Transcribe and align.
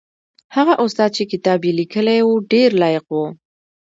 هغه 0.55 0.73
استاد 0.83 1.09
چې 1.17 1.23
کتاب 1.31 1.59
یې 1.67 1.71
لیکلی 1.79 2.19
و 2.25 2.29
ډېر 2.51 2.69
لایق 2.81 3.05
و. 3.13 3.19